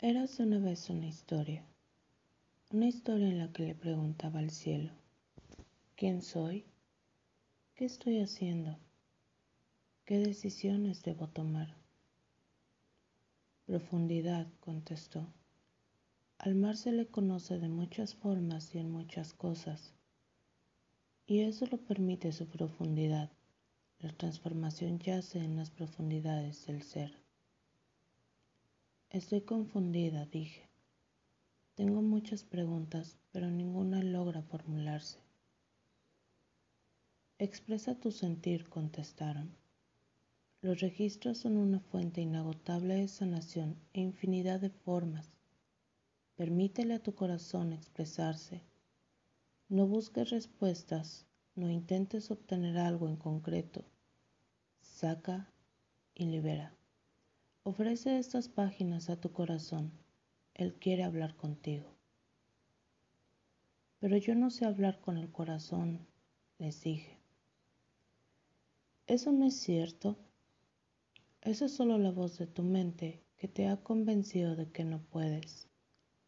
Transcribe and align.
Érase 0.00 0.44
una 0.44 0.60
vez 0.60 0.90
una 0.90 1.08
historia, 1.08 1.64
una 2.70 2.86
historia 2.86 3.26
en 3.26 3.38
la 3.38 3.52
que 3.52 3.64
le 3.64 3.74
preguntaba 3.74 4.38
al 4.38 4.50
cielo, 4.50 4.92
¿quién 5.96 6.22
soy? 6.22 6.64
¿Qué 7.74 7.86
estoy 7.86 8.20
haciendo? 8.20 8.78
¿Qué 10.04 10.20
decisiones 10.20 11.02
debo 11.02 11.26
tomar? 11.26 11.74
Profundidad, 13.66 14.46
contestó. 14.60 15.26
Al 16.38 16.54
mar 16.54 16.76
se 16.76 16.92
le 16.92 17.08
conoce 17.08 17.58
de 17.58 17.68
muchas 17.68 18.14
formas 18.14 18.72
y 18.76 18.78
en 18.78 18.92
muchas 18.92 19.34
cosas, 19.34 19.94
y 21.26 21.40
eso 21.40 21.66
lo 21.66 21.78
permite 21.78 22.30
su 22.30 22.46
profundidad. 22.46 23.32
La 23.98 24.12
transformación 24.12 25.00
yace 25.00 25.40
en 25.40 25.56
las 25.56 25.70
profundidades 25.70 26.66
del 26.66 26.84
ser. 26.84 27.27
Estoy 29.10 29.40
confundida, 29.40 30.26
dije. 30.26 30.68
Tengo 31.76 32.02
muchas 32.02 32.44
preguntas, 32.44 33.16
pero 33.32 33.50
ninguna 33.50 34.02
logra 34.02 34.42
formularse. 34.42 35.18
Expresa 37.38 37.94
tu 37.94 38.10
sentir, 38.10 38.68
contestaron. 38.68 39.56
Los 40.60 40.80
registros 40.80 41.38
son 41.38 41.56
una 41.56 41.80
fuente 41.80 42.20
inagotable 42.20 42.96
de 42.96 43.08
sanación 43.08 43.78
e 43.94 44.02
infinidad 44.02 44.60
de 44.60 44.68
formas. 44.68 45.30
Permítele 46.36 46.92
a 46.92 47.02
tu 47.02 47.14
corazón 47.14 47.72
expresarse. 47.72 48.60
No 49.70 49.86
busques 49.86 50.28
respuestas, 50.28 51.24
no 51.54 51.70
intentes 51.70 52.30
obtener 52.30 52.76
algo 52.76 53.08
en 53.08 53.16
concreto. 53.16 53.86
Saca 54.82 55.50
y 56.14 56.26
libera. 56.26 56.77
Ofrece 57.70 58.18
estas 58.18 58.48
páginas 58.48 59.10
a 59.10 59.20
tu 59.20 59.30
corazón. 59.30 59.92
Él 60.54 60.72
quiere 60.80 61.04
hablar 61.04 61.36
contigo. 61.36 61.84
Pero 63.98 64.16
yo 64.16 64.34
no 64.34 64.48
sé 64.48 64.64
hablar 64.64 65.00
con 65.00 65.18
el 65.18 65.30
corazón, 65.30 66.06
les 66.56 66.80
dije. 66.80 67.18
Eso 69.06 69.32
no 69.32 69.44
es 69.44 69.54
cierto. 69.60 70.16
Esa 71.42 71.66
es 71.66 71.72
solo 71.72 71.98
la 71.98 72.10
voz 72.10 72.38
de 72.38 72.46
tu 72.46 72.62
mente 72.62 73.22
que 73.36 73.48
te 73.48 73.68
ha 73.68 73.76
convencido 73.76 74.56
de 74.56 74.70
que 74.70 74.84
no 74.84 75.02
puedes. 75.02 75.68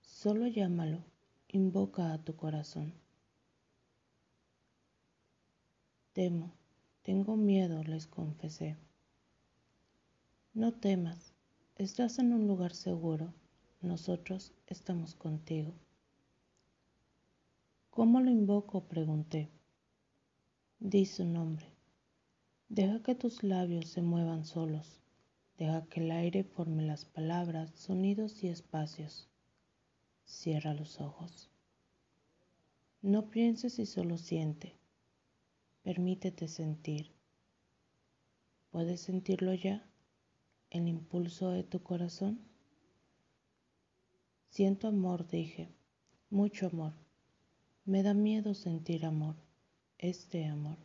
Solo 0.00 0.46
llámalo, 0.46 1.04
invoca 1.48 2.14
a 2.14 2.24
tu 2.24 2.34
corazón. 2.34 2.94
Temo, 6.14 6.54
tengo 7.02 7.36
miedo, 7.36 7.84
les 7.84 8.06
confesé. 8.06 8.78
No 10.56 10.72
temas, 10.72 11.34
estás 11.74 12.18
en 12.18 12.32
un 12.32 12.46
lugar 12.46 12.72
seguro, 12.72 13.34
nosotros 13.82 14.54
estamos 14.66 15.14
contigo. 15.14 15.74
¿Cómo 17.90 18.22
lo 18.22 18.30
invoco? 18.30 18.88
pregunté. 18.88 19.50
Di 20.78 21.04
su 21.04 21.26
nombre. 21.26 21.66
Deja 22.70 23.02
que 23.02 23.14
tus 23.14 23.42
labios 23.42 23.88
se 23.88 24.00
muevan 24.00 24.46
solos. 24.46 25.02
Deja 25.58 25.84
que 25.90 26.00
el 26.00 26.10
aire 26.10 26.42
forme 26.42 26.86
las 26.86 27.04
palabras, 27.04 27.70
sonidos 27.72 28.42
y 28.42 28.48
espacios. 28.48 29.28
Cierra 30.24 30.72
los 30.72 31.02
ojos. 31.02 31.50
No 33.02 33.28
pienses 33.28 33.78
y 33.78 33.84
solo 33.84 34.16
siente. 34.16 34.74
Permítete 35.82 36.48
sentir. 36.48 37.12
¿Puedes 38.70 39.02
sentirlo 39.02 39.52
ya? 39.52 39.85
El 40.70 40.88
impulso 40.88 41.50
de 41.50 41.62
tu 41.62 41.82
corazón? 41.82 42.40
Siento 44.48 44.88
amor, 44.88 45.28
dije, 45.28 45.68
mucho 46.30 46.66
amor. 46.66 46.94
Me 47.84 48.02
da 48.02 48.14
miedo 48.14 48.54
sentir 48.54 49.04
amor, 49.04 49.36
este 49.98 50.46
amor. 50.46 50.78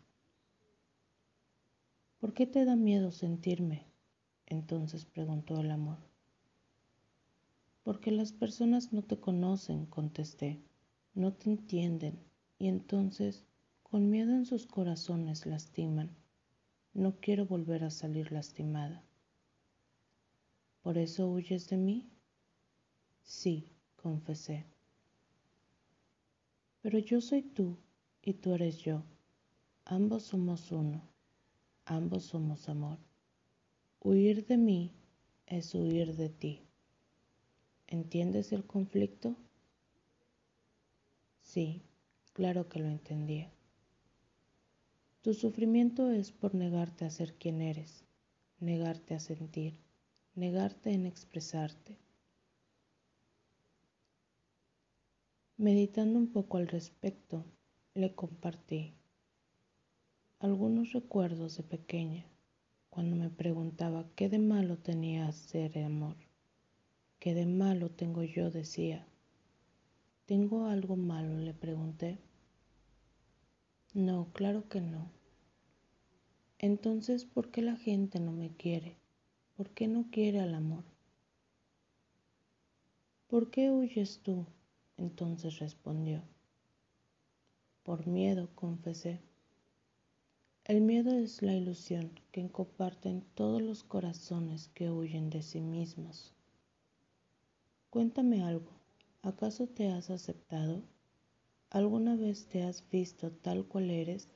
¿Por 2.20 2.34
qué 2.34 2.46
te 2.46 2.66
da 2.66 2.76
miedo 2.76 3.12
sentirme? 3.12 3.88
Entonces 4.46 5.06
preguntó 5.06 5.60
el 5.60 5.72
amor. 5.72 5.98
Porque 7.84 8.12
las 8.12 8.32
personas 8.32 8.94
no 8.94 9.02
te 9.02 9.20
conocen, 9.20 9.86
contesté, 9.86 10.62
no 11.14 11.34
te 11.34 11.50
entienden 11.50 12.20
y 12.60 12.68
entonces 12.68 13.46
con 13.82 14.10
miedo 14.10 14.34
en 14.34 14.46
sus 14.46 14.68
corazones 14.68 15.46
lastiman. 15.46 16.16
No 16.94 17.20
quiero 17.20 17.46
volver 17.46 17.84
a 17.84 17.90
salir 17.90 18.32
lastimada. 18.32 19.04
¿Por 20.82 20.98
eso 20.98 21.28
huyes 21.28 21.70
de 21.70 21.78
mí? 21.78 22.10
Sí, 23.22 23.72
confesé. 23.96 24.66
Pero 26.82 26.98
yo 26.98 27.22
soy 27.22 27.44
tú 27.44 27.78
y 28.24 28.34
tú 28.34 28.54
eres 28.56 28.80
yo. 28.80 29.04
Ambos 29.86 30.24
somos 30.24 30.72
uno. 30.72 31.04
Ambos 31.86 32.24
somos 32.24 32.68
amor. 32.68 32.98
Huir 34.00 34.48
de 34.48 34.58
mí 34.58 34.92
es 35.46 35.76
huir 35.76 36.16
de 36.16 36.30
ti. 36.30 36.64
¿Entiendes 37.86 38.52
el 38.52 38.66
conflicto? 38.66 39.36
Sí, 41.44 41.84
claro 42.34 42.70
que 42.70 42.80
lo 42.80 42.88
entendía. 42.88 43.52
Tu 45.22 45.36
sufrimiento 45.36 46.10
es 46.10 46.32
por 46.32 46.56
negarte 46.56 47.06
a 47.06 47.12
ser 47.12 47.36
quien 47.36 47.62
eres, 47.62 48.04
negarte 48.60 49.14
a 49.14 49.20
sentir 49.20 49.78
negarte 50.36 50.92
en 50.94 51.06
expresarte. 51.06 51.98
Meditando 55.58 56.18
un 56.18 56.32
poco 56.32 56.58
al 56.58 56.68
respecto, 56.68 57.46
le 57.94 58.16
compartí 58.16 58.94
algunos 60.40 60.94
recuerdos 60.94 61.58
de 61.58 61.64
pequeña, 61.64 62.26
cuando 62.90 63.16
me 63.16 63.30
preguntaba 63.30 64.10
qué 64.16 64.30
de 64.30 64.40
malo 64.40 64.78
tenía 64.78 65.28
hacer 65.28 65.78
amor. 65.80 66.16
¿Qué 67.20 67.36
de 67.36 67.46
malo 67.46 67.92
tengo 67.92 68.24
yo? 68.24 68.50
decía. 68.50 69.06
¿Tengo 70.26 70.66
algo 70.66 70.96
malo? 70.96 71.38
le 71.38 71.54
pregunté. 71.54 72.18
No, 73.94 74.32
claro 74.34 74.68
que 74.70 74.82
no. 74.82 75.12
Entonces, 76.58 77.26
¿por 77.26 77.52
qué 77.52 77.62
la 77.62 77.76
gente 77.76 78.20
no 78.20 78.32
me 78.32 78.56
quiere? 78.56 79.01
¿Por 79.56 79.70
qué 79.70 79.88
no 79.88 80.06
quiere 80.12 80.40
al 80.40 80.56
amor? 80.56 80.84
¿Por 83.28 83.52
qué 83.52 83.70
huyes 83.70 84.20
tú? 84.24 84.46
Entonces 84.98 85.60
respondió. 85.60 86.22
Por 87.84 88.08
miedo, 88.08 88.50
confesé. 88.56 89.20
El 90.64 90.82
miedo 90.82 91.18
es 91.18 91.42
la 91.42 91.54
ilusión 91.54 92.12
que 92.32 92.50
comparten 92.50 93.26
todos 93.36 93.62
los 93.62 93.84
corazones 93.84 94.70
que 94.70 94.90
huyen 94.90 95.30
de 95.30 95.42
sí 95.42 95.60
mismos. 95.60 96.34
Cuéntame 97.90 98.44
algo, 98.44 98.72
¿acaso 99.22 99.68
te 99.68 99.90
has 99.90 100.10
aceptado? 100.10 100.82
¿Alguna 101.70 102.16
vez 102.16 102.48
te 102.48 102.64
has 102.64 102.88
visto 102.90 103.32
tal 103.32 103.66
cual 103.66 103.90
eres? 103.90 104.30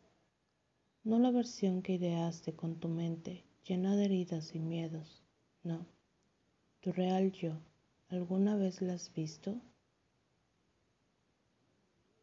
No 1.04 1.20
la 1.20 1.32
versión 1.32 1.82
que 1.82 1.94
ideaste 1.94 2.54
con 2.54 2.76
tu 2.80 2.90
mente 2.90 3.44
llena 3.66 3.96
de 3.96 4.06
heridas 4.06 4.54
y 4.54 4.60
miedos. 4.60 5.24
No, 5.64 5.86
tu 6.82 6.92
real 6.92 7.32
yo, 7.32 7.58
¿alguna 8.10 8.56
vez 8.56 8.82
la 8.82 8.94
has 8.94 9.12
visto? 9.14 9.60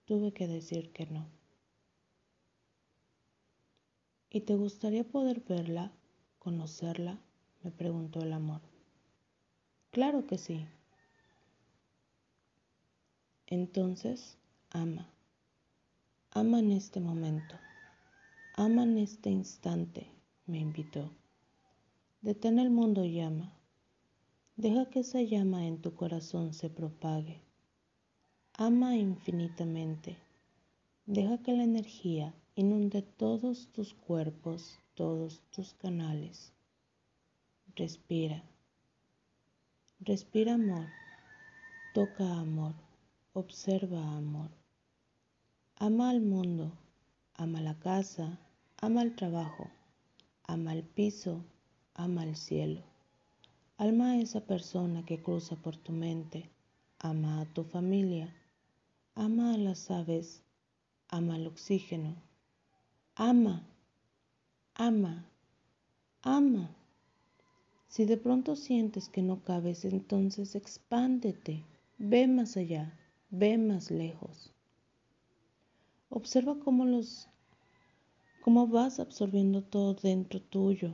Tuve 0.04 0.32
que 0.32 0.46
decir 0.46 0.92
que 0.92 1.06
no. 1.06 1.26
¿Y 4.30 4.40
te 4.42 4.54
gustaría 4.54 5.04
poder 5.04 5.40
verla, 5.40 5.92
conocerla? 6.38 7.18
me 7.62 7.70
preguntó 7.70 8.20
el 8.20 8.32
amor. 8.32 8.60
Claro 9.90 10.26
que 10.26 10.38
sí. 10.38 10.66
Entonces, 13.46 14.36
ama. 14.70 15.08
Ama 16.30 16.58
en 16.58 16.72
este 16.72 16.98
momento. 16.98 17.54
Ama 18.54 18.82
en 18.82 18.98
este 18.98 19.30
instante, 19.30 20.10
me 20.46 20.58
invitó. 20.58 21.10
Detén 22.22 22.60
el 22.60 22.70
mundo 22.70 23.04
llama. 23.04 23.52
Deja 24.54 24.88
que 24.88 25.00
esa 25.00 25.20
llama 25.22 25.66
en 25.66 25.82
tu 25.82 25.96
corazón 25.96 26.54
se 26.54 26.70
propague. 26.70 27.42
Ama 28.52 28.96
infinitamente. 28.96 30.16
Deja 31.04 31.38
que 31.38 31.52
la 31.52 31.64
energía 31.64 32.32
inunde 32.54 33.02
todos 33.02 33.72
tus 33.72 33.94
cuerpos, 33.94 34.78
todos 34.94 35.42
tus 35.50 35.74
canales. 35.74 36.52
Respira. 37.74 38.44
Respira 39.98 40.54
amor. 40.54 40.86
Toca 41.92 42.38
amor. 42.38 42.74
Observa 43.32 44.16
amor. 44.16 44.52
Ama 45.74 46.10
al 46.10 46.20
mundo. 46.20 46.70
Ama 47.34 47.60
la 47.60 47.76
casa. 47.80 48.38
Ama 48.76 49.02
el 49.02 49.16
trabajo. 49.16 49.68
Ama 50.44 50.72
el 50.72 50.84
piso 50.84 51.44
ama 51.94 52.24
el 52.24 52.36
cielo. 52.36 52.82
Alma 53.76 54.12
a 54.12 54.18
esa 54.18 54.40
persona 54.40 55.04
que 55.04 55.22
cruza 55.22 55.56
por 55.56 55.76
tu 55.76 55.92
mente. 55.92 56.50
Ama 56.98 57.40
a 57.40 57.46
tu 57.46 57.64
familia. 57.64 58.34
Ama 59.14 59.54
a 59.54 59.58
las 59.58 59.90
aves. 59.90 60.42
Ama 61.08 61.36
el 61.36 61.46
oxígeno. 61.46 62.14
Ama. 63.16 63.62
Ama. 64.74 65.24
Ama. 66.22 66.70
Si 67.88 68.04
de 68.04 68.16
pronto 68.16 68.56
sientes 68.56 69.08
que 69.08 69.20
no 69.20 69.42
cabes, 69.42 69.84
entonces 69.84 70.54
expándete. 70.54 71.64
Ve 71.98 72.26
más 72.26 72.56
allá. 72.56 72.98
Ve 73.30 73.58
más 73.58 73.90
lejos. 73.90 74.52
Observa 76.08 76.58
cómo 76.58 76.84
los 76.84 77.28
cómo 78.42 78.66
vas 78.66 79.00
absorbiendo 79.00 79.62
todo 79.62 79.94
dentro 79.94 80.40
tuyo. 80.40 80.92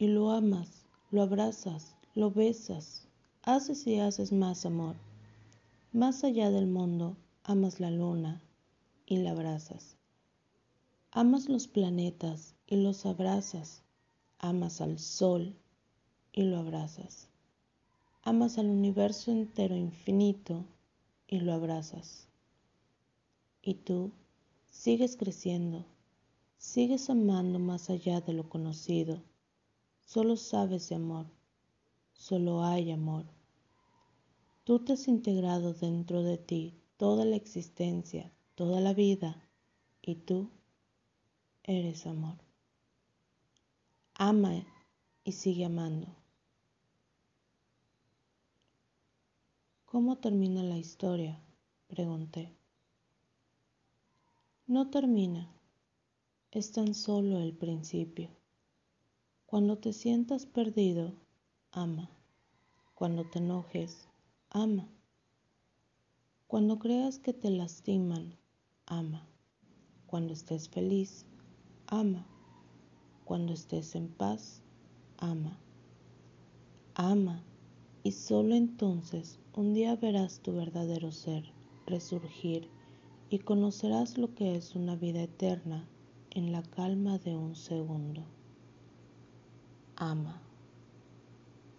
Y 0.00 0.06
lo 0.06 0.30
amas, 0.30 0.86
lo 1.10 1.20
abrazas, 1.20 1.94
lo 2.14 2.30
besas, 2.30 3.06
haces 3.42 3.86
y 3.86 3.98
haces 3.98 4.32
más 4.32 4.64
amor. 4.64 4.96
Más 5.92 6.24
allá 6.24 6.50
del 6.50 6.66
mundo, 6.66 7.18
amas 7.44 7.80
la 7.80 7.90
luna 7.90 8.40
y 9.04 9.18
la 9.18 9.32
abrazas. 9.32 9.98
Amas 11.10 11.50
los 11.50 11.68
planetas 11.68 12.54
y 12.66 12.76
los 12.76 13.04
abrazas. 13.04 13.82
Amas 14.38 14.80
al 14.80 14.98
sol 14.98 15.54
y 16.32 16.44
lo 16.44 16.56
abrazas. 16.56 17.28
Amas 18.22 18.56
al 18.56 18.70
universo 18.70 19.30
entero 19.32 19.76
infinito 19.76 20.64
y 21.28 21.40
lo 21.40 21.52
abrazas. 21.52 22.26
Y 23.60 23.74
tú 23.74 24.12
sigues 24.70 25.18
creciendo, 25.18 25.84
sigues 26.56 27.10
amando 27.10 27.58
más 27.58 27.90
allá 27.90 28.22
de 28.22 28.32
lo 28.32 28.48
conocido. 28.48 29.20
Solo 30.12 30.36
sabes 30.36 30.88
de 30.88 30.96
amor, 30.96 31.26
solo 32.14 32.64
hay 32.64 32.90
amor. 32.90 33.26
Tú 34.64 34.80
te 34.80 34.94
has 34.94 35.06
integrado 35.06 35.72
dentro 35.72 36.24
de 36.24 36.36
ti 36.36 36.74
toda 36.96 37.24
la 37.24 37.36
existencia, 37.36 38.32
toda 38.56 38.80
la 38.80 38.92
vida, 38.92 39.48
y 40.02 40.16
tú 40.16 40.50
eres 41.62 42.08
amor. 42.08 42.38
Ama 44.14 44.66
y 45.22 45.30
sigue 45.30 45.64
amando. 45.64 46.08
¿Cómo 49.84 50.18
termina 50.18 50.64
la 50.64 50.76
historia? 50.76 51.40
Pregunté. 51.86 52.52
No 54.66 54.90
termina, 54.90 55.48
es 56.50 56.72
tan 56.72 56.94
solo 56.94 57.38
el 57.38 57.56
principio. 57.56 58.39
Cuando 59.50 59.78
te 59.78 59.92
sientas 59.92 60.46
perdido, 60.46 61.12
ama. 61.72 62.08
Cuando 62.94 63.24
te 63.24 63.40
enojes, 63.40 64.06
ama. 64.48 64.88
Cuando 66.46 66.78
creas 66.78 67.18
que 67.18 67.32
te 67.32 67.50
lastiman, 67.50 68.36
ama. 68.86 69.26
Cuando 70.06 70.34
estés 70.34 70.68
feliz, 70.68 71.26
ama. 71.88 72.24
Cuando 73.24 73.52
estés 73.52 73.96
en 73.96 74.06
paz, 74.06 74.62
ama. 75.18 75.58
Ama 76.94 77.42
y 78.04 78.12
solo 78.12 78.54
entonces 78.54 79.40
un 79.56 79.74
día 79.74 79.96
verás 79.96 80.38
tu 80.38 80.52
verdadero 80.52 81.10
ser 81.10 81.42
resurgir 81.86 82.68
y 83.30 83.40
conocerás 83.40 84.16
lo 84.16 84.32
que 84.32 84.54
es 84.54 84.76
una 84.76 84.94
vida 84.94 85.22
eterna 85.22 85.88
en 86.30 86.52
la 86.52 86.62
calma 86.62 87.18
de 87.18 87.34
un 87.34 87.56
segundo. 87.56 88.22
Ama. 90.00 90.34